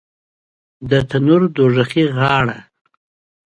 د 0.89 0.91
تنور 1.09 1.41
دوږخي 1.55 2.03
غاړه 2.17 2.57